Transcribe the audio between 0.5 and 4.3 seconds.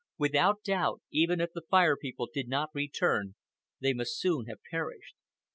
doubt, even if the Fire People did not return, they must